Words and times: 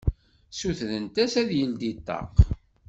Sutrent-as 0.59 1.33
ad 1.41 1.49
yeldi 1.57 1.91
ṭṭaq. 1.97 2.33